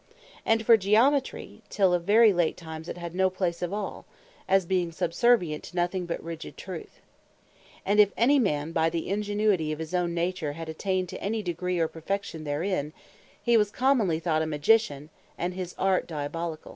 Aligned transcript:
And 0.47 0.65
for 0.65 0.77
Geometry, 0.77 1.61
till 1.69 1.93
of 1.93 2.05
very 2.05 2.33
late 2.33 2.57
times 2.57 2.89
it 2.89 2.97
had 2.97 3.13
no 3.13 3.29
place 3.29 3.61
at 3.61 3.71
all; 3.71 4.07
as 4.47 4.65
being 4.65 4.91
subservient 4.91 5.63
to 5.65 5.75
nothing 5.75 6.07
but 6.07 6.19
rigide 6.23 6.57
Truth. 6.57 7.01
And 7.85 7.99
if 7.99 8.11
any 8.17 8.39
man 8.39 8.71
by 8.71 8.89
the 8.89 9.09
ingenuity 9.09 9.71
of 9.71 9.77
his 9.77 9.93
owne 9.93 10.15
nature, 10.15 10.53
had 10.53 10.69
attained 10.69 11.09
to 11.09 11.21
any 11.21 11.43
degree 11.43 11.77
of 11.77 11.93
perfection 11.93 12.45
therein, 12.45 12.93
hee 13.43 13.57
was 13.57 13.69
commonly 13.69 14.19
thought 14.19 14.41
a 14.41 14.47
Magician, 14.47 15.11
and 15.37 15.53
his 15.53 15.75
Art 15.77 16.07
Diabolicall. 16.07 16.69